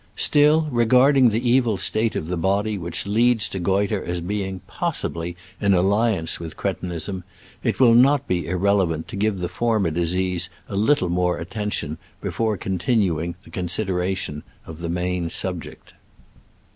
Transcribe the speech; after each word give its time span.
Still, 0.17 0.67
re 0.71 0.85
garding 0.85 1.29
the 1.29 1.47
evil 1.47 1.77
state 1.77 2.15
of 2.15 2.41
body 2.41 2.75
which 2.75 3.05
leads 3.05 3.47
to 3.49 3.59
goitre 3.59 4.03
as 4.03 4.19
being, 4.19 4.61
possibly, 4.65 5.37
in 5.61 5.75
alliance 5.75 6.39
with 6.39 6.57
cretinism, 6.57 7.23
it 7.61 7.79
will 7.79 7.93
not 7.93 8.27
be 8.27 8.47
irrelevant 8.47 9.07
to 9.09 9.15
give 9.15 9.37
the 9.37 9.47
former 9.47 9.91
disease 9.91 10.49
a 10.67 10.75
litde 10.75 11.07
more 11.11 11.37
attention 11.37 11.99
before 12.19 12.57
continuing 12.57 13.35
the 13.43 13.51
consideration 13.51 14.41
of 14.65 14.79
the 14.79 14.89
main 14.89 15.29
subject. 15.29 15.93